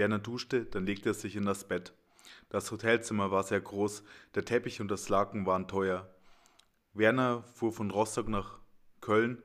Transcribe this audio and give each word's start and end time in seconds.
Werner 0.00 0.18
duschte, 0.18 0.64
dann 0.64 0.86
legte 0.86 1.10
er 1.10 1.14
sich 1.14 1.36
in 1.36 1.44
das 1.44 1.64
Bett. 1.64 1.92
Das 2.48 2.70
Hotelzimmer 2.70 3.30
war 3.30 3.42
sehr 3.42 3.60
groß, 3.60 4.02
der 4.34 4.46
Teppich 4.46 4.80
und 4.80 4.90
das 4.90 5.10
Laken 5.10 5.44
waren 5.44 5.68
teuer. 5.68 6.08
Werner 6.94 7.42
fuhr 7.42 7.70
von 7.70 7.90
Rostock 7.90 8.26
nach 8.30 8.60
Köln, 9.02 9.42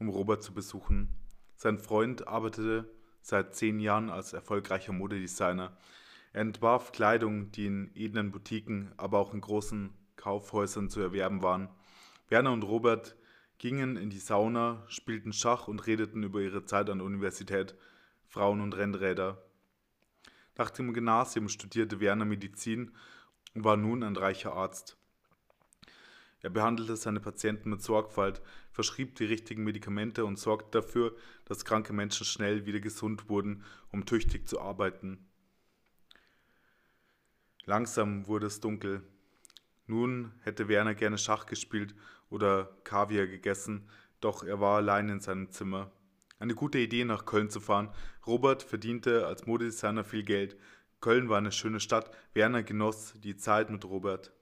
um 0.00 0.08
Robert 0.08 0.42
zu 0.42 0.54
besuchen. 0.54 1.10
Sein 1.56 1.78
Freund 1.78 2.26
arbeitete 2.26 2.90
seit 3.20 3.54
zehn 3.54 3.80
Jahren 3.80 4.08
als 4.08 4.32
erfolgreicher 4.32 4.94
Modedesigner. 4.94 5.76
Er 6.32 6.40
entwarf 6.40 6.92
Kleidung, 6.92 7.52
die 7.52 7.66
in 7.66 7.90
edlen 7.94 8.32
Boutiquen, 8.32 8.94
aber 8.96 9.18
auch 9.18 9.34
in 9.34 9.42
großen 9.42 9.90
Kaufhäusern 10.16 10.88
zu 10.88 11.00
erwerben 11.00 11.42
waren. 11.42 11.68
Werner 12.30 12.52
und 12.52 12.62
Robert 12.62 13.14
gingen 13.58 13.98
in 13.98 14.08
die 14.08 14.20
Sauna, 14.20 14.84
spielten 14.88 15.34
Schach 15.34 15.68
und 15.68 15.86
redeten 15.86 16.22
über 16.22 16.40
ihre 16.40 16.64
Zeit 16.64 16.88
an 16.88 16.98
der 16.98 17.06
Universität, 17.06 17.74
Frauen 18.26 18.62
und 18.62 18.74
Rennräder. 18.74 19.44
Nach 20.58 20.70
dem 20.70 20.92
Gymnasium 20.92 21.48
studierte 21.48 22.00
Werner 22.00 22.24
Medizin 22.24 22.90
und 23.54 23.62
war 23.62 23.76
nun 23.76 24.02
ein 24.02 24.16
reicher 24.16 24.54
Arzt. 24.54 24.96
Er 26.40 26.50
behandelte 26.50 26.96
seine 26.96 27.20
Patienten 27.20 27.70
mit 27.70 27.80
Sorgfalt, 27.80 28.42
verschrieb 28.72 29.14
die 29.14 29.24
richtigen 29.24 29.62
Medikamente 29.62 30.24
und 30.24 30.36
sorgte 30.36 30.80
dafür, 30.80 31.16
dass 31.44 31.64
kranke 31.64 31.92
Menschen 31.92 32.26
schnell 32.26 32.66
wieder 32.66 32.80
gesund 32.80 33.28
wurden, 33.28 33.64
um 33.92 34.04
tüchtig 34.04 34.48
zu 34.48 34.60
arbeiten. 34.60 35.24
Langsam 37.64 38.26
wurde 38.26 38.46
es 38.46 38.60
dunkel. 38.60 39.02
Nun 39.86 40.32
hätte 40.42 40.68
Werner 40.68 40.94
gerne 40.94 41.18
Schach 41.18 41.46
gespielt 41.46 41.94
oder 42.30 42.76
Kaviar 42.82 43.28
gegessen, 43.28 43.88
doch 44.20 44.42
er 44.42 44.60
war 44.60 44.78
allein 44.78 45.08
in 45.08 45.20
seinem 45.20 45.50
Zimmer. 45.50 45.92
Eine 46.38 46.54
gute 46.54 46.78
Idee, 46.78 47.04
nach 47.04 47.24
Köln 47.24 47.50
zu 47.50 47.60
fahren. 47.60 47.90
Robert 48.26 48.62
verdiente 48.62 49.26
als 49.26 49.46
Modedesigner 49.46 50.04
viel 50.04 50.22
Geld. 50.22 50.56
Köln 51.00 51.28
war 51.28 51.38
eine 51.38 51.52
schöne 51.52 51.80
Stadt. 51.80 52.10
Werner 52.32 52.62
genoss 52.62 53.14
die 53.16 53.36
Zeit 53.36 53.70
mit 53.70 53.84
Robert. 53.84 54.32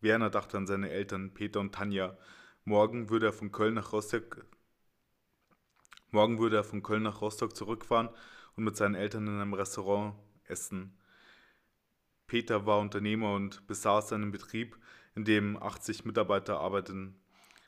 Werner 0.00 0.30
dachte 0.30 0.56
an 0.56 0.66
seine 0.66 0.90
Eltern, 0.90 1.34
Peter 1.34 1.60
und 1.60 1.74
Tanja. 1.74 2.16
Morgen 2.64 3.10
würde 3.10 3.26
er 3.26 3.32
von 3.32 3.50
Köln 3.50 3.74
nach 3.74 3.92
Rostock 3.92 4.46
Morgen 6.10 6.38
würde 6.38 6.56
er 6.56 6.64
von 6.64 6.82
Köln 6.82 7.04
nach 7.04 7.20
Rostock 7.20 7.56
zurückfahren 7.56 8.10
und 8.56 8.64
mit 8.64 8.76
seinen 8.76 8.94
Eltern 8.94 9.26
in 9.26 9.40
einem 9.40 9.54
Restaurant 9.54 10.14
essen. 10.44 10.98
Peter 12.26 12.66
war 12.66 12.80
Unternehmer 12.80 13.34
und 13.34 13.66
besaß 13.66 14.12
einen 14.12 14.30
Betrieb, 14.30 14.78
in 15.14 15.24
dem 15.24 15.62
80 15.62 16.04
Mitarbeiter 16.04 16.60
arbeiteten. 16.60 17.18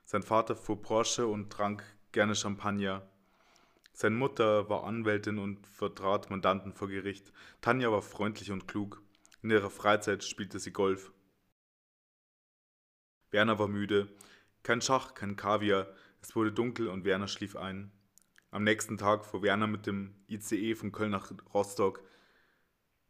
Sein 0.04 0.22
Vater 0.22 0.56
fuhr 0.56 0.80
Porsche 0.82 1.26
und 1.26 1.50
trank 1.50 1.82
gerne 2.12 2.34
Champagner. 2.34 3.08
Seine 3.96 4.16
Mutter 4.16 4.68
war 4.68 4.82
Anwältin 4.84 5.38
und 5.38 5.68
vertrat 5.68 6.28
Mandanten 6.28 6.72
vor 6.72 6.88
Gericht. 6.88 7.32
Tanja 7.60 7.92
war 7.92 8.02
freundlich 8.02 8.50
und 8.50 8.66
klug. 8.66 9.00
In 9.40 9.50
ihrer 9.50 9.70
Freizeit 9.70 10.24
spielte 10.24 10.58
sie 10.58 10.72
Golf. 10.72 11.12
Werner 13.30 13.60
war 13.60 13.68
müde. 13.68 14.08
Kein 14.64 14.80
Schach, 14.80 15.14
kein 15.14 15.36
Kaviar. 15.36 15.86
Es 16.20 16.34
wurde 16.34 16.50
dunkel 16.50 16.88
und 16.88 17.04
Werner 17.04 17.28
schlief 17.28 17.54
ein. 17.54 17.92
Am 18.50 18.64
nächsten 18.64 18.98
Tag 18.98 19.24
fuhr 19.24 19.42
Werner 19.42 19.68
mit 19.68 19.86
dem 19.86 20.16
ICE 20.28 20.74
von 20.74 20.90
Köln 20.90 21.12
nach 21.12 21.30
Rostock. 21.54 22.02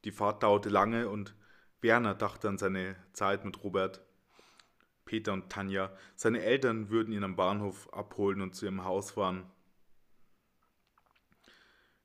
Die 0.05 0.13
Fahrt 0.13 0.43
dauerte 0.43 0.69
lange 0.69 1.09
und 1.09 1.35
Werner 1.81 2.15
dachte 2.15 2.47
an 2.49 2.59
seine 2.59 2.97
Zeit 3.15 3.47
mit 3.47 3.65
Robert, 3.65 4.05
Peter 5.07 5.33
und 5.33 5.51
Tanja. 5.51 5.97
Seine 6.15 6.43
Eltern 6.43 6.91
würden 6.91 7.15
ihn 7.15 7.25
am 7.25 7.37
Bahnhof 7.37 7.91
abholen 7.93 8.43
und 8.43 8.55
zu 8.55 8.67
ihrem 8.67 8.85
Haus 8.85 9.13
fahren. 9.13 9.51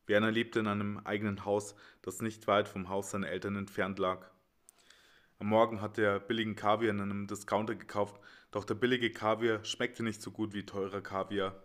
Werner 0.10 0.32
lebte 0.32 0.60
in 0.60 0.68
einem 0.68 1.00
eigenen 1.06 1.46
Haus, 1.46 1.76
das 2.02 2.22
nicht 2.22 2.48
weit 2.48 2.68
vom 2.68 2.90
Haus 2.90 3.12
seiner 3.12 3.30
Eltern 3.30 3.56
entfernt 3.56 4.00
lag. 4.00 4.30
Am 5.38 5.48
Morgen 5.48 5.80
hatte 5.80 6.02
er 6.02 6.20
billigen 6.20 6.56
Kaviar 6.56 6.92
in 6.92 7.00
einem 7.00 7.28
Discounter 7.28 7.76
gekauft, 7.76 8.19
doch 8.52 8.66
der 8.66 8.74
billige 8.74 9.12
Kaviar 9.12 9.64
schmeckte 9.64 10.03
nicht 10.03 10.22
so 10.22 10.31
gut 10.31 10.53
wie 10.53 10.66
teurer 10.66 11.02
Kaviar. 11.02 11.64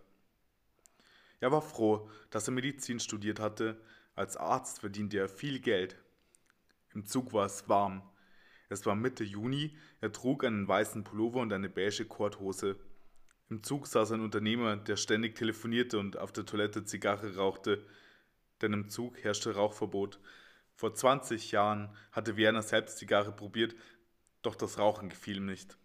Er 1.41 1.51
war 1.51 1.61
froh, 1.61 2.09
dass 2.29 2.47
er 2.47 2.53
Medizin 2.53 2.99
studiert 2.99 3.39
hatte. 3.39 3.81
Als 4.13 4.37
Arzt 4.37 4.79
verdiente 4.79 5.17
er 5.17 5.27
viel 5.27 5.59
Geld. 5.59 5.97
Im 6.93 7.05
Zug 7.05 7.33
war 7.33 7.47
es 7.47 7.67
warm. 7.67 8.03
Es 8.69 8.85
war 8.85 8.95
Mitte 8.95 9.23
Juni, 9.23 9.75
er 10.01 10.11
trug 10.11 10.43
einen 10.43 10.67
weißen 10.67 11.03
Pullover 11.03 11.41
und 11.41 11.51
eine 11.51 11.69
beige 11.69 12.05
Korthose. 12.05 12.77
Im 13.49 13.63
Zug 13.63 13.87
saß 13.87 14.13
ein 14.13 14.21
Unternehmer, 14.21 14.77
der 14.77 14.95
ständig 14.95 15.35
telefonierte 15.35 15.99
und 15.99 16.17
auf 16.17 16.31
der 16.31 16.45
Toilette 16.45 16.85
Zigarre 16.85 17.35
rauchte 17.35 17.83
denn 18.65 18.73
im 18.73 18.89
Zug 18.89 19.23
herrschte 19.23 19.55
Rauchverbot. 19.55 20.19
Vor 20.75 20.93
20 20.93 21.51
Jahren 21.51 21.95
hatte 22.11 22.35
Werner 22.37 22.61
selbst 22.61 22.97
Zigarre 22.97 23.31
probiert, 23.31 23.75
doch 24.41 24.55
das 24.55 24.77
Rauchen 24.77 25.09
gefiel 25.09 25.37
ihm 25.37 25.45
nicht. 25.45 25.77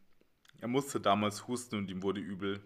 Er 0.58 0.68
musste 0.68 1.00
damals 1.00 1.46
husten 1.46 1.76
und 1.76 1.90
ihm 1.90 2.02
wurde 2.02 2.20
übel. 2.20 2.60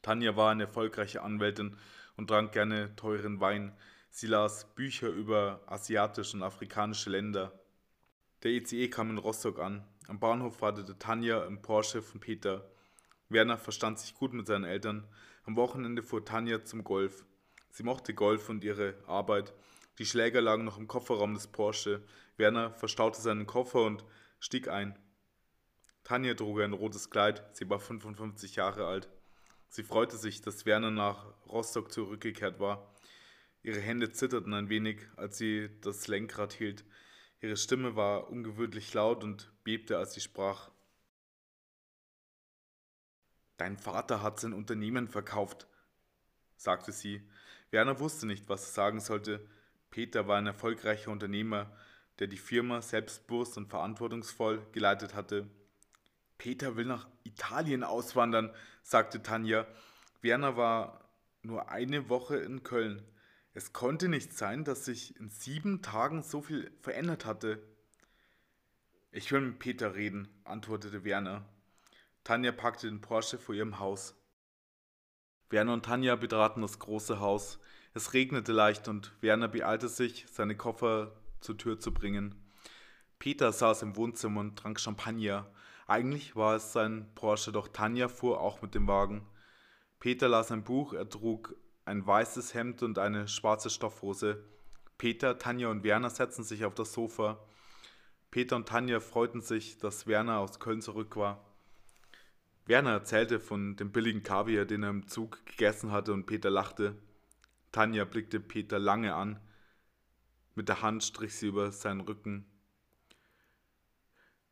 Tanja 0.00 0.36
war 0.36 0.50
eine 0.50 0.64
erfolgreiche 0.64 1.22
Anwältin 1.22 1.76
und 2.16 2.28
trank 2.28 2.52
gerne 2.52 2.94
teuren 2.96 3.40
Wein. 3.40 3.76
Sie 4.10 4.26
las 4.26 4.74
Bücher 4.74 5.08
über 5.08 5.62
asiatische 5.66 6.36
und 6.36 6.42
afrikanische 6.42 7.10
Länder. 7.10 7.58
Der 8.42 8.52
ECE 8.52 8.88
kam 8.88 9.10
in 9.10 9.18
Rostock 9.18 9.58
an. 9.58 9.84
Am 10.08 10.18
Bahnhof 10.20 10.60
wartete 10.60 10.98
Tanja 10.98 11.44
im 11.44 11.62
Porsche 11.62 12.02
von 12.02 12.20
Peter. 12.20 12.68
Werner 13.28 13.56
verstand 13.56 13.98
sich 13.98 14.14
gut 14.14 14.32
mit 14.32 14.46
seinen 14.46 14.64
Eltern. 14.64 15.06
Am 15.44 15.56
Wochenende 15.56 16.02
fuhr 16.02 16.24
Tanja 16.24 16.64
zum 16.64 16.84
Golf. 16.84 17.24
Sie 17.72 17.82
mochte 17.82 18.12
Golf 18.12 18.50
und 18.50 18.64
ihre 18.64 19.02
Arbeit. 19.06 19.54
Die 19.98 20.04
Schläger 20.04 20.42
lagen 20.42 20.64
noch 20.64 20.76
im 20.76 20.88
Kofferraum 20.88 21.32
des 21.32 21.46
Porsche. 21.46 22.04
Werner 22.36 22.70
verstaute 22.70 23.20
seinen 23.20 23.46
Koffer 23.46 23.82
und 23.84 24.04
stieg 24.40 24.68
ein. 24.68 24.98
Tanja 26.04 26.34
trug 26.34 26.60
ein 26.60 26.74
rotes 26.74 27.08
Kleid, 27.08 27.42
sie 27.56 27.68
war 27.70 27.80
55 27.80 28.56
Jahre 28.56 28.86
alt. 28.86 29.08
Sie 29.68 29.82
freute 29.82 30.18
sich, 30.18 30.42
dass 30.42 30.66
Werner 30.66 30.90
nach 30.90 31.32
Rostock 31.46 31.90
zurückgekehrt 31.90 32.60
war. 32.60 32.94
Ihre 33.62 33.80
Hände 33.80 34.12
zitterten 34.12 34.52
ein 34.52 34.68
wenig, 34.68 35.00
als 35.16 35.38
sie 35.38 35.70
das 35.80 36.08
Lenkrad 36.08 36.52
hielt. 36.52 36.84
Ihre 37.40 37.56
Stimme 37.56 37.96
war 37.96 38.28
ungewöhnlich 38.28 38.92
laut 38.92 39.24
und 39.24 39.50
bebte, 39.64 39.96
als 39.96 40.12
sie 40.12 40.20
sprach. 40.20 40.70
Dein 43.56 43.78
Vater 43.78 44.22
hat 44.22 44.40
sein 44.40 44.52
Unternehmen 44.52 45.08
verkauft, 45.08 45.68
sagte 46.56 46.92
sie. 46.92 47.26
Werner 47.72 47.98
wusste 47.98 48.26
nicht, 48.26 48.48
was 48.48 48.66
er 48.68 48.72
sagen 48.72 49.00
sollte. 49.00 49.40
Peter 49.90 50.28
war 50.28 50.36
ein 50.36 50.46
erfolgreicher 50.46 51.10
Unternehmer, 51.10 51.74
der 52.18 52.26
die 52.26 52.36
Firma 52.36 52.82
selbstbewusst 52.82 53.56
und 53.56 53.70
verantwortungsvoll 53.70 54.64
geleitet 54.72 55.14
hatte. 55.14 55.48
Peter 56.36 56.76
will 56.76 56.84
nach 56.84 57.08
Italien 57.24 57.82
auswandern, 57.82 58.54
sagte 58.82 59.22
Tanja. 59.22 59.66
Werner 60.20 60.56
war 60.56 61.08
nur 61.42 61.70
eine 61.70 62.10
Woche 62.10 62.36
in 62.36 62.62
Köln. 62.62 63.02
Es 63.54 63.72
konnte 63.72 64.08
nicht 64.08 64.36
sein, 64.36 64.64
dass 64.64 64.84
sich 64.84 65.16
in 65.18 65.30
sieben 65.30 65.82
Tagen 65.82 66.22
so 66.22 66.42
viel 66.42 66.70
verändert 66.82 67.24
hatte. 67.24 67.62
Ich 69.12 69.32
will 69.32 69.40
mit 69.40 69.58
Peter 69.58 69.94
reden, 69.94 70.28
antwortete 70.44 71.04
Werner. 71.04 71.46
Tanja 72.22 72.52
packte 72.52 72.86
den 72.86 73.00
Porsche 73.00 73.38
vor 73.38 73.54
ihrem 73.54 73.78
Haus. 73.78 74.14
Werner 75.52 75.74
und 75.74 75.84
Tanja 75.84 76.16
betraten 76.16 76.62
das 76.62 76.78
große 76.78 77.20
Haus. 77.20 77.58
Es 77.92 78.14
regnete 78.14 78.52
leicht 78.52 78.88
und 78.88 79.12
Werner 79.20 79.48
beeilte 79.48 79.90
sich, 79.90 80.24
seine 80.32 80.56
Koffer 80.56 81.12
zur 81.40 81.58
Tür 81.58 81.78
zu 81.78 81.92
bringen. 81.92 82.34
Peter 83.18 83.52
saß 83.52 83.82
im 83.82 83.94
Wohnzimmer 83.96 84.40
und 84.40 84.58
trank 84.58 84.80
Champagner. 84.80 85.46
Eigentlich 85.86 86.36
war 86.36 86.56
es 86.56 86.72
sein 86.72 87.06
Porsche, 87.14 87.52
doch 87.52 87.68
Tanja 87.68 88.08
fuhr 88.08 88.40
auch 88.40 88.62
mit 88.62 88.74
dem 88.74 88.88
Wagen. 88.88 89.26
Peter 90.00 90.26
las 90.26 90.50
ein 90.50 90.64
Buch, 90.64 90.94
er 90.94 91.08
trug 91.08 91.54
ein 91.84 92.06
weißes 92.06 92.54
Hemd 92.54 92.82
und 92.82 92.98
eine 92.98 93.28
schwarze 93.28 93.68
Stoffhose. 93.68 94.42
Peter, 94.96 95.38
Tanja 95.38 95.68
und 95.68 95.84
Werner 95.84 96.08
setzten 96.08 96.44
sich 96.44 96.64
auf 96.64 96.74
das 96.74 96.94
Sofa. 96.94 97.38
Peter 98.30 98.56
und 98.56 98.68
Tanja 98.68 99.00
freuten 99.00 99.42
sich, 99.42 99.76
dass 99.76 100.06
Werner 100.06 100.38
aus 100.38 100.60
Köln 100.60 100.80
zurück 100.80 101.14
war. 101.16 101.44
Werner 102.66 102.90
erzählte 102.90 103.40
von 103.40 103.76
dem 103.76 103.90
billigen 103.90 104.22
Kaviar, 104.22 104.64
den 104.64 104.84
er 104.84 104.90
im 104.90 105.08
Zug 105.08 105.44
gegessen 105.46 105.90
hatte, 105.90 106.12
und 106.12 106.26
Peter 106.26 106.50
lachte. 106.50 106.96
Tanja 107.72 108.04
blickte 108.04 108.38
Peter 108.38 108.78
lange 108.78 109.14
an. 109.14 109.40
Mit 110.54 110.68
der 110.68 110.82
Hand 110.82 111.02
strich 111.02 111.34
sie 111.34 111.48
über 111.48 111.72
seinen 111.72 112.02
Rücken. 112.02 112.46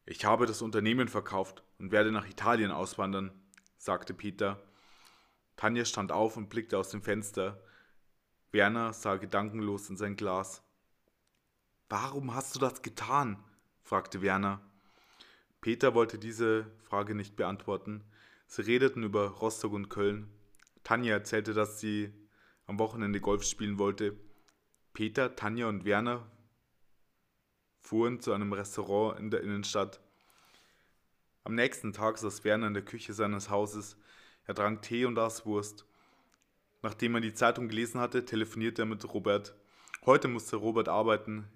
Ich 0.06 0.24
habe 0.24 0.46
das 0.46 0.62
Unternehmen 0.62 1.08
verkauft 1.08 1.62
und 1.78 1.92
werde 1.92 2.10
nach 2.10 2.26
Italien 2.28 2.72
auswandern, 2.72 3.30
sagte 3.78 4.12
Peter. 4.12 4.60
Tanja 5.56 5.84
stand 5.84 6.10
auf 6.10 6.36
und 6.36 6.48
blickte 6.48 6.78
aus 6.78 6.88
dem 6.88 7.02
Fenster. 7.02 7.62
Werner 8.50 8.92
sah 8.92 9.16
gedankenlos 9.16 9.88
in 9.88 9.96
sein 9.96 10.16
Glas. 10.16 10.62
Warum 11.88 12.34
hast 12.34 12.56
du 12.56 12.58
das 12.58 12.82
getan? 12.82 13.42
fragte 13.82 14.22
Werner. 14.22 14.60
Peter 15.60 15.94
wollte 15.94 16.18
diese 16.18 16.66
Frage 16.88 17.14
nicht 17.14 17.36
beantworten. 17.36 18.02
Sie 18.46 18.62
redeten 18.62 19.02
über 19.02 19.28
Rostock 19.28 19.72
und 19.72 19.90
Köln. 19.90 20.30
Tanja 20.84 21.12
erzählte, 21.12 21.52
dass 21.52 21.80
sie 21.80 22.12
am 22.66 22.78
Wochenende 22.78 23.20
Golf 23.20 23.44
spielen 23.44 23.78
wollte. 23.78 24.16
Peter, 24.94 25.36
Tanja 25.36 25.68
und 25.68 25.84
Werner 25.84 26.26
fuhren 27.80 28.20
zu 28.20 28.32
einem 28.32 28.52
Restaurant 28.52 29.18
in 29.18 29.30
der 29.30 29.42
Innenstadt. 29.42 30.00
Am 31.44 31.54
nächsten 31.54 31.92
Tag 31.92 32.18
saß 32.18 32.44
Werner 32.44 32.68
in 32.68 32.74
der 32.74 32.84
Küche 32.84 33.12
seines 33.12 33.50
Hauses. 33.50 33.96
Er 34.46 34.54
trank 34.54 34.82
Tee 34.82 35.04
und 35.04 35.18
aß 35.18 35.46
Wurst. 35.46 35.84
Nachdem 36.82 37.14
er 37.14 37.20
die 37.20 37.34
Zeitung 37.34 37.68
gelesen 37.68 38.00
hatte, 38.00 38.24
telefonierte 38.24 38.82
er 38.82 38.86
mit 38.86 39.04
Robert. 39.12 39.54
Heute 40.06 40.28
musste 40.28 40.56
Robert 40.56 40.88
arbeiten. 40.88 41.46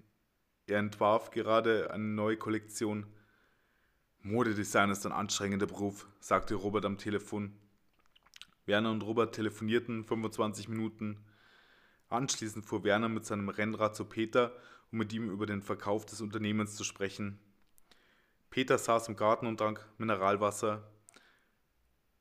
Er 0.67 0.79
entwarf 0.79 1.31
gerade 1.31 1.91
eine 1.91 2.03
neue 2.03 2.37
Kollektion. 2.37 3.05
Modedesign 4.25 4.89
ist 4.89 5.05
ein 5.05 5.11
anstrengender 5.11 5.67
Beruf, 5.67 6.07
sagte 6.19 6.55
Robert 6.55 6.83
am 6.85 6.97
Telefon. 6.97 7.53
Werner 8.65 8.89
und 8.89 9.03
Robert 9.03 9.35
telefonierten 9.35 10.03
25 10.03 10.67
Minuten. 10.67 11.23
Anschließend 12.09 12.65
fuhr 12.65 12.83
Werner 12.83 13.07
mit 13.07 13.23
seinem 13.23 13.49
Rennrad 13.49 13.95
zu 13.95 14.03
Peter, 14.03 14.51
um 14.91 14.97
mit 14.97 15.13
ihm 15.13 15.29
über 15.29 15.45
den 15.45 15.61
Verkauf 15.61 16.07
des 16.07 16.21
Unternehmens 16.21 16.75
zu 16.75 16.83
sprechen. 16.83 17.37
Peter 18.49 18.79
saß 18.79 19.09
im 19.09 19.15
Garten 19.15 19.45
und 19.45 19.57
trank 19.57 19.87
Mineralwasser. 19.99 20.91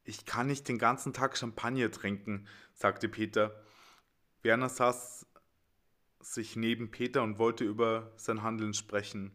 Ich 0.02 0.26
kann 0.26 0.48
nicht 0.48 0.68
den 0.68 0.76
ganzen 0.76 1.14
Tag 1.14 1.38
Champagner 1.38 1.90
trinken, 1.90 2.46
sagte 2.74 3.08
Peter. 3.08 3.64
Werner 4.42 4.68
saß 4.68 5.26
sich 6.20 6.54
neben 6.54 6.90
Peter 6.90 7.22
und 7.22 7.38
wollte 7.38 7.64
über 7.64 8.12
sein 8.18 8.42
Handeln 8.42 8.74
sprechen. 8.74 9.34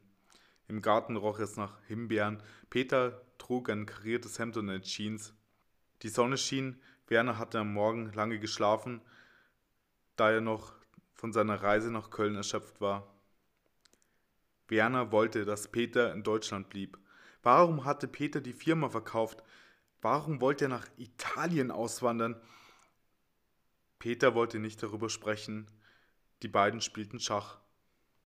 Im 0.70 0.84
Garten 0.84 1.18
roch 1.18 1.40
es 1.40 1.58
nach 1.58 1.82
Himbeeren. 1.88 2.44
Peter 2.70 3.22
trug 3.40 3.70
ein 3.70 3.88
kariertes 3.88 4.38
Hemd 4.38 4.56
und 4.56 4.70
eine 4.70 4.82
Jeans. 4.82 5.34
Die 6.04 6.10
Sonne 6.10 6.38
schien, 6.38 6.80
Werner 7.08 7.40
hatte 7.40 7.60
am 7.60 7.74
Morgen 7.74 8.14
lange 8.14 8.40
geschlafen, 8.40 9.02
da 10.16 10.32
er 10.32 10.42
noch 10.42 10.76
von 11.16 11.34
seiner 11.34 11.62
Reise 11.64 11.92
nach 11.92 12.12
Köln 12.12 12.36
erschöpft 12.36 12.80
war. 12.82 13.12
Werner 14.68 15.12
wollte, 15.12 15.44
dass 15.44 15.72
Peter 15.72 16.14
in 16.14 16.22
Deutschland 16.22 16.70
blieb. 16.70 17.00
Warum 17.42 17.84
hatte 17.84 18.08
Peter 18.08 18.40
die 18.40 18.54
Firma 18.54 18.90
verkauft? 18.90 19.44
Warum 20.02 20.40
wollte 20.40 20.66
er 20.66 20.70
nach 20.70 20.88
Italien 20.98 21.72
auswandern? 21.72 22.40
Peter 23.98 24.36
wollte 24.36 24.60
nicht 24.60 24.84
darüber 24.84 25.10
sprechen. 25.10 25.66
Die 26.44 26.48
beiden 26.48 26.80
spielten 26.80 27.20
Schach. 27.20 27.60